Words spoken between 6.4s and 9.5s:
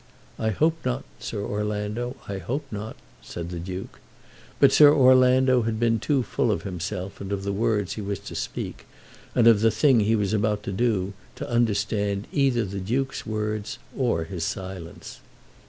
of himself and of the words he was to speak, and